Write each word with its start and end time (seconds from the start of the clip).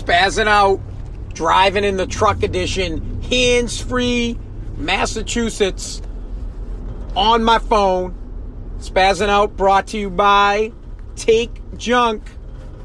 spazzing 0.00 0.46
out, 0.46 0.80
driving 1.34 1.84
in 1.84 1.96
the 1.96 2.06
truck 2.06 2.42
edition, 2.42 3.22
hands 3.22 3.80
free, 3.80 4.38
Massachusetts, 4.76 6.02
on 7.14 7.44
my 7.44 7.58
phone. 7.58 8.14
Spazzing 8.78 9.28
out 9.28 9.56
brought 9.56 9.88
to 9.88 9.98
you 9.98 10.10
by 10.10 10.72
Take 11.14 11.76
Junk 11.76 12.22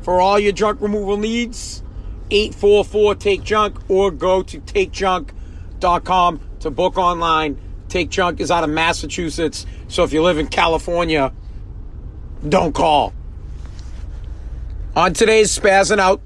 for 0.04 0.22
all 0.22 0.40
your 0.40 0.52
junk 0.52 0.80
removal 0.82 1.18
needs. 1.18 1.82
844 2.30 3.16
Take 3.16 3.44
Junk 3.44 3.90
or 3.90 4.12
go 4.12 4.44
to 4.44 4.60
takejunk.com 4.60 6.42
to 6.60 6.70
book 6.70 6.98
online. 6.98 7.60
Take 7.90 8.10
Junk 8.10 8.40
is 8.40 8.52
out 8.52 8.64
of 8.64 8.70
Massachusetts, 8.70 9.66
so 9.88 10.04
if 10.04 10.12
you 10.12 10.22
live 10.22 10.38
in 10.38 10.48
California, 10.48 11.32
don't 12.48 12.74
call. 12.74 13.14
On 14.96 15.14
today's 15.14 15.58
Spazzing 15.58 16.00
Out, 16.00 16.22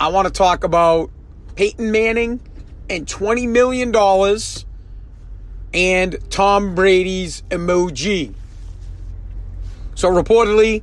I 0.00 0.08
want 0.08 0.26
to 0.26 0.32
talk 0.32 0.64
about 0.64 1.10
Peyton 1.56 1.92
Manning 1.92 2.40
and 2.88 3.06
$20 3.06 3.46
million 3.46 3.94
and 5.74 6.30
Tom 6.30 6.74
Brady's 6.74 7.42
emoji. 7.50 8.32
So, 9.94 10.08
reportedly, 10.10 10.82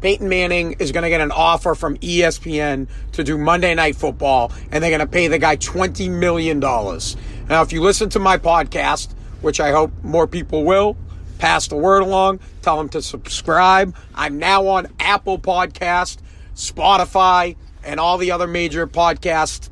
Peyton 0.00 0.28
Manning 0.28 0.76
is 0.78 0.92
going 0.92 1.02
to 1.02 1.08
get 1.08 1.20
an 1.20 1.32
offer 1.32 1.74
from 1.74 1.96
ESPN 1.96 2.86
to 3.12 3.24
do 3.24 3.36
Monday 3.36 3.74
Night 3.74 3.96
Football, 3.96 4.52
and 4.70 4.82
they're 4.82 4.96
going 4.96 5.00
to 5.00 5.08
pay 5.08 5.26
the 5.26 5.40
guy 5.40 5.56
$20 5.56 6.08
million. 6.08 6.60
Now, 6.60 7.62
if 7.62 7.72
you 7.72 7.82
listen 7.82 8.10
to 8.10 8.20
my 8.20 8.38
podcast, 8.38 9.12
which 9.40 9.58
I 9.58 9.72
hope 9.72 9.90
more 10.04 10.28
people 10.28 10.62
will, 10.62 10.96
pass 11.40 11.66
the 11.66 11.74
word 11.74 12.04
along, 12.04 12.38
tell 12.62 12.76
them 12.76 12.88
to 12.90 13.02
subscribe. 13.02 13.96
I'm 14.14 14.38
now 14.38 14.68
on 14.68 14.86
Apple 15.00 15.40
Podcast, 15.40 16.18
Spotify, 16.54 17.56
and 17.84 18.00
all 18.00 18.18
the 18.18 18.30
other 18.30 18.46
major 18.46 18.86
podcast 18.86 19.70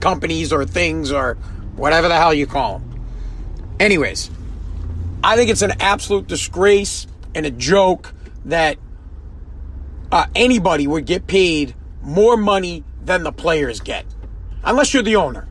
companies 0.00 0.52
or 0.52 0.64
things 0.64 1.12
or 1.12 1.34
whatever 1.74 2.08
the 2.08 2.16
hell 2.16 2.34
you 2.34 2.46
call 2.46 2.78
them. 2.78 3.06
Anyways, 3.78 4.30
I 5.22 5.36
think 5.36 5.50
it's 5.50 5.62
an 5.62 5.74
absolute 5.80 6.26
disgrace 6.26 7.06
and 7.34 7.44
a 7.46 7.50
joke 7.50 8.14
that 8.44 8.78
uh, 10.12 10.26
anybody 10.34 10.86
would 10.86 11.04
get 11.06 11.26
paid 11.26 11.74
more 12.00 12.36
money 12.36 12.84
than 13.02 13.22
the 13.24 13.32
players 13.32 13.80
get, 13.80 14.06
unless 14.64 14.94
you're 14.94 15.02
the 15.02 15.16
owner. 15.16 15.48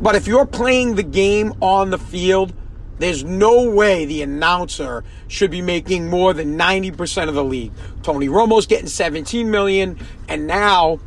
But 0.00 0.14
if 0.14 0.26
you're 0.26 0.46
playing 0.46 0.94
the 0.94 1.02
game 1.02 1.52
on 1.60 1.90
the 1.90 1.98
field, 1.98 2.54
there's 3.00 3.24
no 3.24 3.70
way 3.70 4.04
the 4.04 4.20
announcer 4.22 5.04
should 5.26 5.50
be 5.50 5.62
making 5.62 6.08
more 6.08 6.34
than 6.34 6.58
90% 6.58 7.28
of 7.28 7.34
the 7.34 7.42
league. 7.42 7.72
Tony 8.02 8.28
Romo's 8.28 8.66
getting 8.66 8.88
17 8.88 9.50
million, 9.50 9.98
and 10.28 10.46
now 10.46 11.00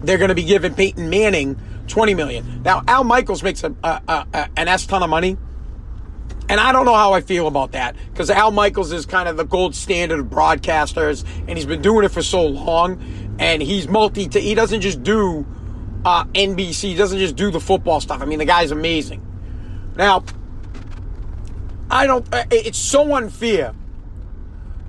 they're 0.00 0.18
going 0.18 0.28
to 0.28 0.34
be 0.36 0.44
giving 0.44 0.74
Peyton 0.74 1.10
Manning 1.10 1.60
20 1.88 2.14
million. 2.14 2.62
Now, 2.62 2.82
Al 2.86 3.02
Michaels 3.02 3.42
makes 3.42 3.64
a, 3.64 3.74
a, 3.82 4.00
a, 4.06 4.48
an 4.56 4.68
S 4.68 4.86
ton 4.86 5.02
of 5.02 5.10
money. 5.10 5.36
And 6.48 6.60
I 6.60 6.70
don't 6.70 6.84
know 6.84 6.94
how 6.94 7.12
I 7.12 7.20
feel 7.22 7.48
about 7.48 7.72
that 7.72 7.96
because 8.12 8.30
Al 8.30 8.52
Michaels 8.52 8.92
is 8.92 9.04
kind 9.04 9.28
of 9.28 9.36
the 9.36 9.44
gold 9.44 9.74
standard 9.74 10.20
of 10.20 10.26
broadcasters 10.26 11.26
and 11.48 11.58
he's 11.58 11.66
been 11.66 11.82
doing 11.82 12.04
it 12.04 12.12
for 12.12 12.22
so 12.22 12.46
long. 12.46 13.02
And 13.40 13.60
he's 13.60 13.88
multi, 13.88 14.28
he 14.28 14.54
doesn't 14.54 14.80
just 14.80 15.02
do 15.02 15.44
uh, 16.04 16.24
NBC, 16.26 16.82
he 16.82 16.94
doesn't 16.94 17.18
just 17.18 17.34
do 17.34 17.50
the 17.50 17.58
football 17.58 18.00
stuff. 18.00 18.22
I 18.22 18.26
mean, 18.26 18.38
the 18.38 18.44
guy's 18.44 18.70
amazing. 18.70 19.26
Now, 19.96 20.24
I 21.90 22.06
don't, 22.06 22.32
uh, 22.34 22.44
it's 22.50 22.78
so 22.78 23.14
unfair 23.14 23.74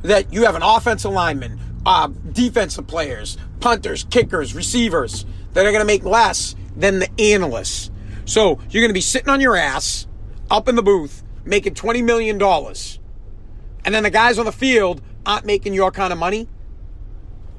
that 0.01 0.31
you 0.33 0.45
have 0.45 0.55
an 0.55 0.63
offensive 0.63 1.11
lineman, 1.11 1.59
uh, 1.85 2.07
defensive 2.31 2.87
players, 2.87 3.37
punters, 3.59 4.05
kickers, 4.05 4.55
receivers 4.55 5.25
that 5.53 5.65
are 5.65 5.71
going 5.71 5.81
to 5.81 5.85
make 5.85 6.03
less 6.03 6.55
than 6.75 6.99
the 6.99 7.09
analysts. 7.19 7.91
So 8.25 8.59
you're 8.69 8.81
going 8.81 8.89
to 8.89 8.93
be 8.93 9.01
sitting 9.01 9.29
on 9.29 9.41
your 9.41 9.55
ass 9.55 10.07
up 10.49 10.67
in 10.67 10.75
the 10.75 10.83
booth 10.83 11.23
making 11.45 11.75
$20 11.75 12.03
million. 12.03 12.41
And 12.41 13.95
then 13.95 14.03
the 14.03 14.09
guys 14.09 14.37
on 14.37 14.45
the 14.45 14.51
field 14.51 15.01
aren't 15.25 15.45
making 15.45 15.73
your 15.73 15.91
kind 15.91 16.11
of 16.11 16.19
money. 16.19 16.47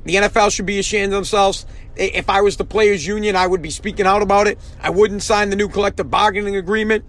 The 0.05 0.17
NFL 0.17 0.53
should 0.55 0.67
be 0.67 0.79
ashamed 0.79 1.13
of 1.13 1.17
themselves. 1.17 1.67
If 1.97 2.31
I 2.31 2.41
was 2.41 2.57
the 2.57 2.65
players' 2.65 3.07
union, 3.07 3.35
I 3.35 3.47
would 3.47 3.63
be 3.63 3.71
speaking 3.71 4.07
out 4.07 4.23
about 4.23 4.47
it. 4.47 4.59
I 4.81 4.91
wouldn't 4.91 5.23
sign 5.23 5.51
the 5.51 5.57
new 5.57 5.69
collective 5.69 6.11
bargaining 6.11 6.57
agreement. 6.57 7.05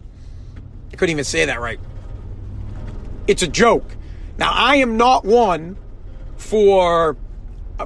I 0.91 0.95
couldn't 0.95 1.11
even 1.11 1.23
say 1.23 1.45
that 1.45 1.59
right. 1.59 1.79
It's 3.29 3.43
a 3.43 3.47
joke. 3.47 3.95
Now, 4.39 4.49
I 4.51 4.77
am 4.77 4.97
not 4.97 5.23
one 5.23 5.77
for, 6.37 7.15
uh, 7.77 7.85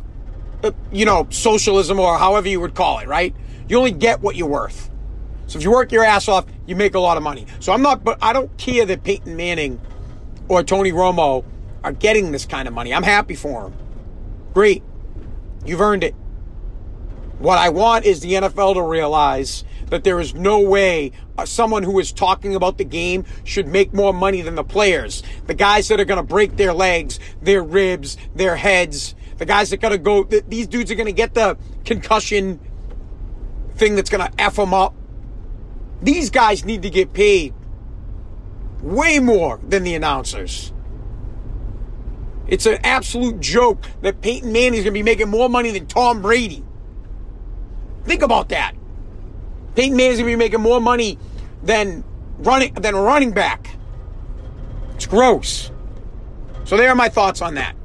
uh, 0.64 0.72
you 0.90 1.04
know, 1.06 1.28
socialism 1.32 2.00
or 2.00 2.18
however 2.18 2.48
you 2.48 2.62
would 2.62 2.76
call 2.76 3.00
it, 3.00 3.10
right? 3.10 3.36
You 3.68 3.78
only 3.78 3.92
get 3.92 4.22
what 4.22 4.38
you're 4.38 4.48
worth. 4.48 4.90
So 5.48 5.58
if 5.58 5.66
you 5.66 5.72
work 5.72 5.92
your 5.92 6.06
ass 6.06 6.30
off, 6.30 6.46
you 6.66 6.78
make 6.78 6.96
a 6.96 7.00
lot 7.00 7.18
of 7.18 7.24
money. 7.24 7.46
So 7.60 7.74
I'm 7.74 7.82
not, 7.82 8.06
but 8.06 8.20
I 8.22 8.32
don't 8.32 8.58
care 8.58 8.86
that 8.86 9.04
Peyton 9.04 9.36
Manning 9.36 9.82
or 10.48 10.64
Tony 10.64 10.94
Romo 10.94 11.44
are 11.84 11.92
getting 11.92 12.32
this 12.32 12.46
kind 12.46 12.66
of 12.66 12.74
money. 12.74 12.94
I'm 12.94 13.04
happy 13.04 13.36
for 13.36 13.64
them. 13.64 13.74
Great. 14.54 14.82
You've 15.66 15.82
earned 15.82 16.06
it. 16.06 16.16
What 17.40 17.58
I 17.58 17.68
want 17.68 18.06
is 18.06 18.22
the 18.22 18.32
NFL 18.32 18.76
to 18.76 18.82
realize 18.82 19.66
that 19.88 20.04
there 20.04 20.20
is 20.20 20.34
no 20.34 20.60
way 20.60 21.12
uh, 21.38 21.46
someone 21.46 21.84
who 21.84 22.00
is 22.00 22.12
talking 22.12 22.56
about 22.56 22.78
the 22.78 22.86
game 22.86 23.26
should 23.44 23.68
make 23.68 23.94
more 23.94 24.14
money 24.14 24.42
than 24.42 24.56
the 24.56 24.64
players. 24.64 25.24
The 25.48 25.54
guys 25.54 25.88
that 25.88 26.00
are 26.00 26.06
going 26.06 26.18
to 26.18 26.24
break 26.24 26.58
their 26.58 26.74
legs, 26.74 27.20
their 27.42 27.64
ribs, 27.64 28.18
their 28.36 28.56
heads, 28.56 29.16
the 29.38 29.46
guys 29.46 29.70
that 29.72 29.78
got 29.78 29.90
to 29.90 29.98
go, 29.98 30.24
these 30.24 30.68
dudes 30.68 30.92
are 30.92 30.96
going 30.96 31.08
to 31.08 31.12
get 31.12 31.34
the 31.34 31.58
concussion 31.86 32.60
thing 33.76 33.96
that's 33.96 34.10
going 34.10 34.26
to 34.26 34.34
F 34.42 34.56
them 34.56 34.74
up. 34.74 34.94
These 36.02 36.30
guys 36.30 36.66
need 36.66 36.82
to 36.84 36.90
get 36.90 37.14
paid 37.14 37.54
way 38.82 39.20
more 39.20 39.60
than 39.64 39.84
the 39.84 39.96
announcers. 39.96 40.74
It's 42.48 42.66
an 42.66 42.80
absolute 42.84 43.40
joke 43.40 43.84
that 44.02 44.22
Peyton 44.22 44.52
Manning 44.52 44.76
is 44.76 44.84
going 44.84 44.94
to 44.94 45.00
be 45.00 45.04
making 45.04 45.30
more 45.30 45.50
money 45.50 45.72
than 45.72 45.88
Tom 45.88 46.22
Brady. 46.22 46.64
Think 48.04 48.22
about 48.22 48.50
that. 48.50 48.76
Peyton 49.76 49.96
Manning 49.96 50.14
is 50.14 50.20
going 50.20 50.32
to 50.32 50.38
be 50.38 50.40
making 50.40 50.62
more 50.62 50.80
money 50.80 51.18
than 51.64 52.04
running 52.40 52.74
than 52.74 52.96
running 52.96 53.32
back. 53.32 53.76
It's 54.96 55.06
gross. 55.06 55.72
So 56.66 56.78
there 56.78 56.90
are 56.90 56.96
my 56.96 57.10
thoughts 57.10 57.42
on 57.42 57.56
that. 57.56 57.76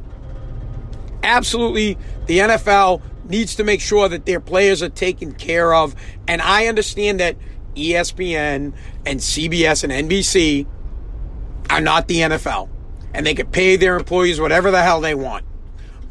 Absolutely, 1.22 1.99
the 2.26 2.38
NFL 2.38 3.03
needs 3.28 3.56
to 3.56 3.65
make 3.65 3.81
sure 3.81 4.09
that 4.09 4.26
their 4.26 4.41
players 4.41 4.82
are 4.82 4.88
taken 4.88 5.32
care 5.32 5.75
of. 5.75 5.94
And 6.26 6.41
I 6.41 6.66
understand 6.66 7.21
that 7.21 7.37
ESPN 7.75 8.72
and 9.06 9.20
CBS 9.20 9.84
and 9.84 10.10
NBC 10.10 10.66
are 11.70 11.81
not 11.81 12.09
the 12.09 12.20
NFL. 12.20 12.69
And 13.15 13.26
they 13.26 13.34
can 13.34 13.47
pay 13.49 13.76
their 13.76 13.97
employees 13.97 14.41
whatever 14.41 14.70
the 14.70 14.82
hell 14.82 15.00
they 15.00 15.15
want. 15.15 15.44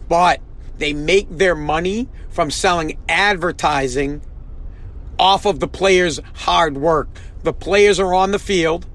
But 0.08 0.42
they 0.78 0.94
make 0.94 1.28
their 1.30 1.56
money 1.56 2.08
from 2.30 2.52
selling 2.52 2.98
advertising 3.09 4.22
off 5.19 5.45
of 5.45 5.59
the 5.59 5.67
players' 5.67 6.19
hard 6.33 6.78
work. 6.78 7.09
The 7.44 7.53
players 7.53 8.00
are 8.00 8.13
on 8.13 8.31
the 8.31 8.39
field. 8.39 8.85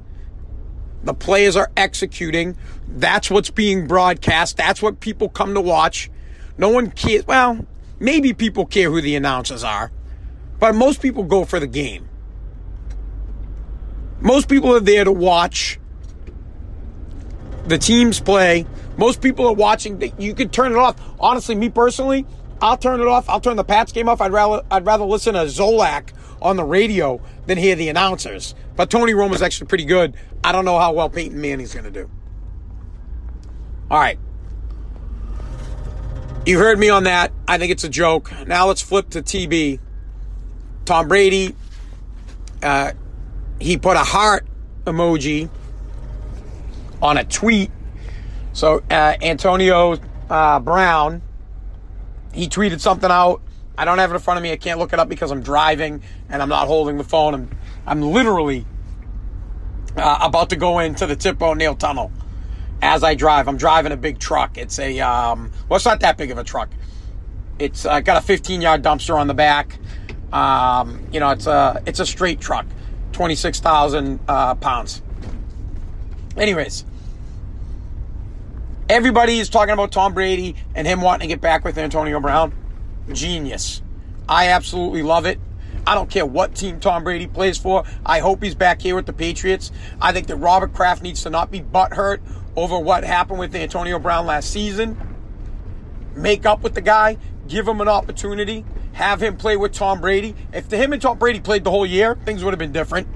The 1.04 1.14
players 1.14 1.56
are 1.56 1.70
executing. 1.76 2.56
That's 2.88 3.30
what's 3.30 3.50
being 3.50 3.86
broadcast. 3.86 4.56
That's 4.56 4.80
what 4.80 5.00
people 5.00 5.28
come 5.28 5.54
to 5.54 5.60
watch. 5.60 6.10
No 6.58 6.68
one 6.68 6.90
cares. 6.90 7.26
Well, 7.26 7.66
Maybe 8.02 8.32
people 8.32 8.66
care 8.66 8.90
who 8.90 9.00
the 9.00 9.14
announcers 9.14 9.62
are, 9.62 9.92
but 10.58 10.74
most 10.74 11.00
people 11.00 11.22
go 11.22 11.44
for 11.44 11.60
the 11.60 11.68
game. 11.68 12.08
Most 14.20 14.48
people 14.48 14.74
are 14.74 14.80
there 14.80 15.04
to 15.04 15.12
watch 15.12 15.78
the 17.68 17.78
teams 17.78 18.18
play. 18.18 18.66
Most 18.96 19.22
people 19.22 19.46
are 19.46 19.54
watching. 19.54 20.12
You 20.18 20.34
could 20.34 20.52
turn 20.52 20.72
it 20.72 20.78
off. 20.78 20.96
Honestly, 21.20 21.54
me 21.54 21.68
personally, 21.68 22.26
I'll 22.62 22.76
turn 22.76 23.00
it 23.00 23.08
off. 23.08 23.28
I'll 23.28 23.40
turn 23.40 23.56
the 23.56 23.64
Pats 23.64 23.90
game 23.90 24.08
off. 24.08 24.20
I'd 24.20 24.32
rather 24.32 24.62
I'd 24.70 24.86
rather 24.86 25.04
listen 25.04 25.34
to 25.34 25.40
Zolak 25.40 26.12
on 26.40 26.56
the 26.56 26.64
radio 26.64 27.20
than 27.46 27.58
hear 27.58 27.74
the 27.74 27.88
announcers. 27.88 28.54
But 28.76 28.88
Tony 28.88 29.14
Romo's 29.14 29.42
actually 29.42 29.66
pretty 29.66 29.84
good. 29.84 30.14
I 30.44 30.52
don't 30.52 30.64
know 30.64 30.78
how 30.78 30.92
well 30.92 31.10
Peyton 31.10 31.40
Manning's 31.40 31.74
going 31.74 31.84
to 31.84 31.90
do. 31.90 32.08
All 33.90 33.98
right. 33.98 34.18
You 36.46 36.58
heard 36.58 36.78
me 36.78 36.88
on 36.88 37.04
that. 37.04 37.32
I 37.46 37.58
think 37.58 37.72
it's 37.72 37.84
a 37.84 37.88
joke. 37.88 38.32
Now 38.46 38.68
let's 38.68 38.80
flip 38.80 39.10
to 39.10 39.22
TB. 39.22 39.80
Tom 40.84 41.08
Brady, 41.08 41.54
uh, 42.62 42.92
he 43.60 43.76
put 43.76 43.96
a 43.96 44.00
heart 44.00 44.46
emoji 44.84 45.48
on 47.00 47.16
a 47.16 47.24
tweet. 47.24 47.70
So 48.52 48.82
uh, 48.90 49.14
Antonio 49.20 49.98
uh, 50.28 50.60
Brown, 50.60 51.22
he 52.32 52.48
tweeted 52.48 52.80
something 52.80 53.10
out. 53.10 53.42
I 53.76 53.84
don't 53.84 53.98
have 53.98 54.10
it 54.10 54.14
in 54.14 54.20
front 54.20 54.38
of 54.38 54.42
me. 54.42 54.52
I 54.52 54.56
can't 54.56 54.78
look 54.78 54.92
it 54.92 54.98
up 54.98 55.08
because 55.08 55.30
I'm 55.30 55.42
driving 55.42 56.02
and 56.28 56.42
I'm 56.42 56.48
not 56.48 56.66
holding 56.66 56.98
the 56.98 57.04
phone. 57.04 57.34
I'm, 57.34 57.50
I'm 57.86 58.02
literally 58.02 58.66
uh, 59.96 60.18
about 60.20 60.50
to 60.50 60.56
go 60.56 60.78
into 60.78 61.06
the 61.06 61.16
Tip 61.16 61.40
O'Neill 61.40 61.74
Tunnel 61.74 62.12
as 62.82 63.02
I 63.02 63.14
drive. 63.14 63.48
I'm 63.48 63.56
driving 63.56 63.92
a 63.92 63.96
big 63.96 64.18
truck. 64.18 64.58
It's 64.58 64.78
a, 64.78 65.00
um, 65.00 65.52
well, 65.68 65.76
it's 65.76 65.84
not 65.84 66.00
that 66.00 66.18
big 66.18 66.30
of 66.30 66.38
a 66.38 66.44
truck. 66.44 66.70
It's 67.58 67.86
uh, 67.86 68.00
got 68.00 68.16
a 68.16 68.26
15 68.26 68.60
yard 68.60 68.82
dumpster 68.82 69.16
on 69.16 69.26
the 69.26 69.34
back. 69.34 69.78
Um, 70.32 71.06
you 71.12 71.20
know, 71.20 71.30
it's 71.30 71.46
a 71.46 71.82
it's 71.84 72.00
a 72.00 72.06
straight 72.06 72.40
truck, 72.40 72.66
26,000 73.12 74.18
uh, 74.26 74.54
pounds. 74.54 75.02
Anyways, 76.36 76.84
everybody 78.92 79.38
is 79.38 79.48
talking 79.48 79.72
about 79.72 79.90
Tom 79.90 80.12
Brady 80.12 80.54
and 80.74 80.86
him 80.86 81.00
wanting 81.00 81.26
to 81.26 81.34
get 81.34 81.40
back 81.40 81.64
with 81.64 81.78
Antonio 81.78 82.20
Brown. 82.20 82.52
Genius. 83.10 83.80
I 84.28 84.48
absolutely 84.48 85.02
love 85.02 85.24
it. 85.24 85.40
I 85.86 85.94
don't 85.94 86.10
care 86.10 86.26
what 86.26 86.54
team 86.54 86.78
Tom 86.78 87.02
Brady 87.02 87.26
plays 87.26 87.56
for. 87.56 87.84
I 88.04 88.18
hope 88.18 88.42
he's 88.42 88.54
back 88.54 88.82
here 88.82 88.94
with 88.94 89.06
the 89.06 89.14
Patriots. 89.14 89.72
I 89.98 90.12
think 90.12 90.26
that 90.26 90.36
Robert 90.36 90.74
Kraft 90.74 91.02
needs 91.02 91.22
to 91.22 91.30
not 91.30 91.50
be 91.50 91.60
butthurt 91.60 92.20
over 92.54 92.78
what 92.78 93.02
happened 93.02 93.38
with 93.38 93.54
Antonio 93.54 93.98
Brown 93.98 94.26
last 94.26 94.50
season. 94.50 95.00
Make 96.14 96.44
up 96.44 96.62
with 96.62 96.74
the 96.74 96.82
guy, 96.82 97.16
give 97.48 97.66
him 97.66 97.80
an 97.80 97.88
opportunity, 97.88 98.62
have 98.92 99.22
him 99.22 99.38
play 99.38 99.56
with 99.56 99.72
Tom 99.72 100.02
Brady. 100.02 100.36
If 100.52 100.70
him 100.70 100.92
and 100.92 101.00
Tom 101.00 101.16
Brady 101.16 101.40
played 101.40 101.64
the 101.64 101.70
whole 101.70 101.86
year, 101.86 102.18
things 102.26 102.44
would 102.44 102.52
have 102.52 102.58
been 102.58 102.72
different. 102.72 103.08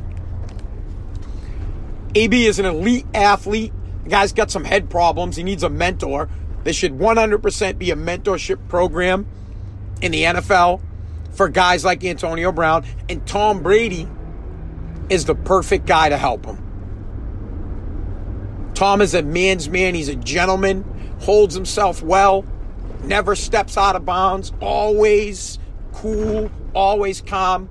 AB 2.15 2.47
is 2.47 2.59
an 2.59 2.65
elite 2.65 3.05
athlete. 3.13 3.75
The 4.07 4.11
guy's 4.11 4.33
got 4.33 4.53
some 4.53 4.63
head 4.63 4.89
problems. 4.89 5.35
He 5.35 5.43
needs 5.43 5.65
a 5.65 5.69
mentor. 5.69 6.29
There 6.63 6.73
should 6.73 6.93
100% 6.93 7.77
be 7.77 7.91
a 7.91 7.97
mentorship 7.97 8.69
program 8.69 9.27
in 10.01 10.13
the 10.13 10.23
NFL 10.23 10.81
for 11.33 11.49
guys 11.49 11.85
like 11.85 12.05
Antonio 12.05 12.53
Brown. 12.53 12.87
And 13.09 13.27
Tom 13.27 13.65
Brady 13.65 14.07
is 15.09 15.25
the 15.25 15.35
perfect 15.35 15.87
guy 15.87 16.09
to 16.09 16.17
help 16.17 16.47
him. 16.47 16.63
Tom 18.75 19.03
is 19.03 19.13
a 19.13 19.23
man's 19.23 19.69
man. 19.69 19.97
He's 19.97 20.09
a 20.09 20.15
gentleman, 20.15 20.85
holds 21.23 21.57
himself 21.57 22.01
well, 22.01 22.45
never 23.03 23.35
steps 23.35 23.77
out 23.77 23.97
of 23.97 24.05
bounds, 24.05 24.53
always 24.61 25.59
cool, 25.95 26.49
always 26.77 27.23
calm. 27.23 27.69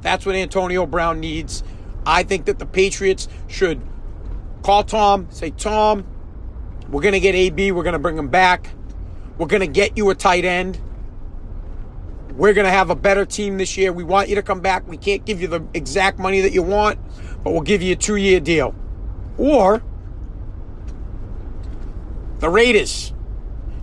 That's 0.00 0.24
what 0.24 0.34
Antonio 0.34 0.86
Brown 0.86 1.20
needs. 1.20 1.62
I 2.06 2.22
think 2.22 2.46
that 2.46 2.58
the 2.58 2.64
Patriots 2.64 3.28
should 3.48 3.82
call 4.64 4.82
Tom, 4.82 5.28
say, 5.30 5.50
Tom, 5.50 6.06
we're 6.88 7.02
going 7.02 7.12
to 7.12 7.20
get 7.20 7.34
AB, 7.34 7.70
we're 7.70 7.82
going 7.82 7.92
to 7.92 7.98
bring 7.98 8.16
him 8.16 8.28
back. 8.28 8.70
We're 9.36 9.46
going 9.46 9.60
to 9.60 9.66
get 9.66 9.96
you 9.98 10.08
a 10.10 10.14
tight 10.14 10.44
end. 10.44 10.80
We're 12.32 12.54
going 12.54 12.64
to 12.64 12.70
have 12.70 12.88
a 12.88 12.96
better 12.96 13.26
team 13.26 13.58
this 13.58 13.76
year. 13.76 13.92
We 13.92 14.04
want 14.04 14.28
you 14.28 14.36
to 14.36 14.42
come 14.42 14.60
back. 14.60 14.88
We 14.88 14.96
can't 14.96 15.24
give 15.24 15.40
you 15.40 15.48
the 15.48 15.64
exact 15.74 16.18
money 16.18 16.40
that 16.40 16.52
you 16.52 16.62
want, 16.62 16.98
but 17.44 17.52
we'll 17.52 17.60
give 17.60 17.82
you 17.82 17.92
a 17.92 17.96
two 17.96 18.16
year 18.16 18.40
deal. 18.40 18.74
Or 19.36 19.82
the 22.38 22.48
Raiders 22.48 23.12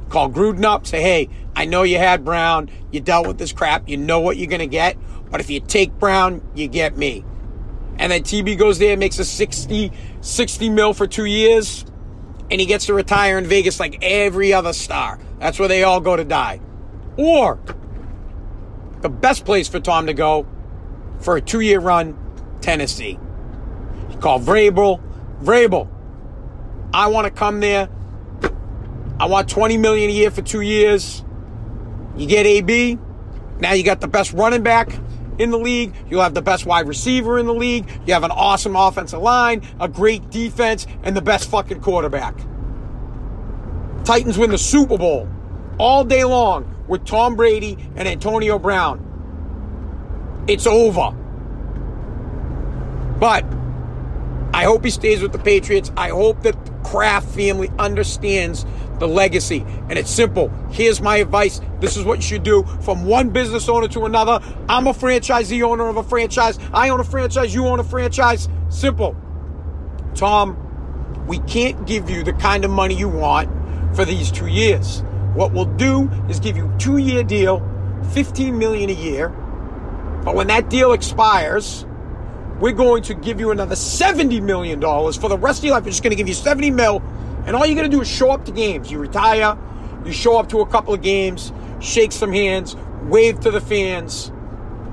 call 0.09 0.29
Gruden 0.29 0.63
up, 0.65 0.87
say, 0.87 1.01
hey, 1.01 1.29
I 1.55 1.65
know 1.65 1.83
you 1.83 1.97
had 1.99 2.25
Brown. 2.25 2.71
You 2.91 3.01
dealt 3.01 3.27
with 3.27 3.37
this 3.37 3.53
crap. 3.53 3.87
You 3.87 3.97
know 3.97 4.19
what 4.19 4.37
you're 4.37 4.49
going 4.49 4.59
to 4.59 4.67
get. 4.67 4.97
But 5.29 5.41
if 5.41 5.49
you 5.49 5.59
take 5.59 5.97
Brown, 5.99 6.41
you 6.55 6.67
get 6.67 6.97
me. 6.97 7.23
And 7.97 8.11
then 8.11 8.23
TB 8.23 8.57
goes 8.57 8.79
there, 8.79 8.97
makes 8.97 9.19
a 9.19 9.25
60, 9.25 9.91
60 10.21 10.69
mil 10.69 10.93
for 10.93 11.07
two 11.07 11.25
years, 11.25 11.85
and 12.49 12.61
he 12.61 12.65
gets 12.65 12.85
to 12.85 12.93
retire 12.93 13.37
in 13.37 13.45
Vegas 13.45 13.79
like 13.79 13.97
every 14.01 14.53
other 14.53 14.73
star. 14.73 15.19
That's 15.39 15.59
where 15.59 15.67
they 15.67 15.83
all 15.83 15.99
go 15.99 16.15
to 16.15 16.23
die. 16.23 16.61
Or 17.17 17.59
the 19.01 19.09
best 19.09 19.45
place 19.45 19.67
for 19.67 19.79
Tom 19.79 20.05
to 20.05 20.13
go 20.13 20.47
for 21.19 21.37
a 21.37 21.41
two 21.41 21.59
year 21.59 21.79
run, 21.79 22.17
Tennessee. 22.61 23.19
He 24.09 24.15
called 24.17 24.43
Vrabel. 24.43 25.01
Vrabel, 25.41 25.89
I 26.93 27.07
want 27.07 27.25
to 27.25 27.31
come 27.31 27.59
there. 27.59 27.89
I 29.19 29.25
want 29.25 29.49
20 29.49 29.77
million 29.77 30.09
a 30.09 30.13
year 30.13 30.31
for 30.31 30.41
two 30.41 30.61
years. 30.61 31.23
You 32.15 32.27
get 32.27 32.45
AB. 32.45 32.97
Now 33.59 33.73
you 33.73 33.83
got 33.83 34.01
the 34.01 34.07
best 34.07 34.33
running 34.33 34.63
back 34.63 34.91
in 35.37 35.51
the 35.51 35.57
league. 35.57 35.93
You'll 36.09 36.21
have 36.21 36.33
the 36.33 36.41
best 36.41 36.65
wide 36.65 36.87
receiver 36.87 37.39
in 37.39 37.45
the 37.45 37.53
league. 37.53 37.87
You 38.05 38.13
have 38.13 38.23
an 38.23 38.31
awesome 38.31 38.75
offensive 38.75 39.21
line, 39.21 39.61
a 39.79 39.87
great 39.87 40.29
defense, 40.29 40.87
and 41.03 41.15
the 41.15 41.21
best 41.21 41.49
fucking 41.49 41.81
quarterback. 41.81 42.35
Titans 44.03 44.37
win 44.37 44.49
the 44.49 44.57
Super 44.57 44.97
Bowl 44.97 45.29
all 45.77 46.03
day 46.03 46.23
long 46.23 46.83
with 46.87 47.05
Tom 47.05 47.35
Brady 47.35 47.77
and 47.95 48.07
Antonio 48.07 48.59
Brown. 48.59 49.07
It's 50.47 50.67
over. 50.67 51.11
But 53.19 53.45
I 54.53 54.63
hope 54.63 54.83
he 54.83 54.89
stays 54.89 55.21
with 55.21 55.31
the 55.31 55.39
Patriots. 55.39 55.91
I 55.95 56.09
hope 56.09 56.41
that 56.43 56.65
the 56.65 56.71
Kraft 56.83 57.29
family 57.29 57.71
understands 57.79 58.65
the 59.01 59.07
legacy. 59.07 59.65
And 59.89 59.99
it's 59.99 60.09
simple. 60.09 60.49
Here's 60.71 61.01
my 61.01 61.17
advice. 61.17 61.59
This 61.81 61.97
is 61.97 62.05
what 62.05 62.19
you 62.19 62.21
should 62.21 62.43
do 62.43 62.63
from 62.81 63.03
one 63.03 63.31
business 63.31 63.67
owner 63.67 63.89
to 63.89 64.05
another. 64.05 64.39
I'm 64.69 64.87
a 64.87 64.93
franchisee 64.93 65.61
owner 65.63 65.89
of 65.89 65.97
a 65.97 66.03
franchise. 66.03 66.57
I 66.71 66.89
own 66.89 67.01
a 67.01 67.03
franchise. 67.03 67.53
You 67.53 67.65
own 67.65 67.79
a 67.79 67.83
franchise. 67.83 68.47
Simple. 68.69 69.17
Tom, 70.15 71.25
we 71.27 71.39
can't 71.39 71.85
give 71.85 72.09
you 72.09 72.23
the 72.23 72.33
kind 72.33 72.63
of 72.63 72.71
money 72.71 72.95
you 72.95 73.09
want 73.09 73.49
for 73.95 74.05
these 74.05 74.31
two 74.31 74.47
years. 74.47 75.03
What 75.33 75.51
we'll 75.51 75.65
do 75.65 76.07
is 76.29 76.39
give 76.39 76.55
you 76.55 76.71
two 76.77 76.97
year 76.97 77.23
deal, 77.23 77.59
15 78.13 78.57
million 78.57 78.89
a 78.89 78.93
year. 78.93 79.29
But 80.23 80.35
when 80.35 80.47
that 80.47 80.69
deal 80.69 80.93
expires, 80.93 81.85
we're 82.59 82.73
going 82.73 83.01
to 83.03 83.15
give 83.15 83.39
you 83.39 83.49
another 83.49 83.73
$70 83.73 84.43
million 84.43 84.79
for 84.79 85.27
the 85.27 85.37
rest 85.37 85.59
of 85.59 85.65
your 85.65 85.73
life. 85.73 85.85
We're 85.85 85.89
just 85.89 86.03
going 86.03 86.11
to 86.11 86.15
give 86.17 86.27
you 86.27 86.35
70 86.35 86.69
mil 86.69 87.01
and 87.45 87.55
all 87.55 87.65
you 87.65 87.75
got 87.75 87.83
to 87.83 87.89
do 87.89 88.01
is 88.01 88.07
show 88.07 88.31
up 88.31 88.45
to 88.45 88.51
games. 88.51 88.91
You 88.91 88.99
retire, 88.99 89.57
you 90.05 90.11
show 90.11 90.37
up 90.37 90.49
to 90.49 90.59
a 90.59 90.67
couple 90.67 90.93
of 90.93 91.01
games, 91.01 91.51
shake 91.79 92.11
some 92.11 92.31
hands, 92.31 92.75
wave 93.03 93.39
to 93.41 93.51
the 93.51 93.61
fans, 93.61 94.31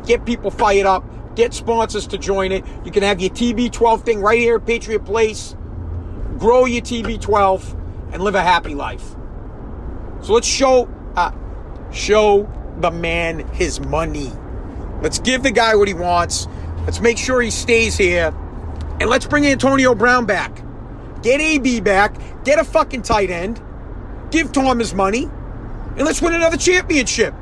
get 0.06 0.24
people 0.24 0.50
fired 0.50 0.86
up, 0.86 1.04
get 1.34 1.54
sponsors 1.54 2.06
to 2.08 2.18
join 2.18 2.52
it. 2.52 2.64
You 2.84 2.90
can 2.90 3.02
have 3.02 3.20
your 3.20 3.30
TB12 3.30 4.04
thing 4.04 4.20
right 4.20 4.38
here 4.38 4.56
at 4.56 4.66
Patriot 4.66 5.04
Place. 5.04 5.54
Grow 6.38 6.64
your 6.64 6.82
TB12 6.82 8.12
and 8.12 8.22
live 8.22 8.34
a 8.34 8.42
happy 8.42 8.74
life. 8.74 9.14
So 10.22 10.32
let's 10.32 10.46
show 10.46 10.88
uh, 11.16 11.32
show 11.92 12.50
the 12.78 12.90
man 12.90 13.40
his 13.52 13.80
money. 13.80 14.32
Let's 15.02 15.18
give 15.18 15.42
the 15.42 15.50
guy 15.50 15.74
what 15.74 15.88
he 15.88 15.94
wants. 15.94 16.48
Let's 16.84 17.00
make 17.00 17.18
sure 17.18 17.40
he 17.40 17.50
stays 17.50 17.96
here. 17.96 18.34
And 19.00 19.08
let's 19.08 19.26
bring 19.26 19.46
Antonio 19.46 19.94
Brown 19.94 20.26
back. 20.26 20.62
Get 21.22 21.40
AB 21.40 21.80
back. 21.80 22.14
Get 22.44 22.58
a 22.58 22.64
fucking 22.64 23.02
tight 23.02 23.30
end. 23.30 23.60
Give 24.30 24.50
Tom 24.52 24.78
his 24.78 24.94
money. 24.94 25.24
And 25.24 26.04
let's 26.04 26.22
win 26.22 26.34
another 26.34 26.56
championship. 26.56 27.34